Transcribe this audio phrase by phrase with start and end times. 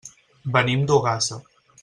[0.55, 1.41] Venim d'Ogassa.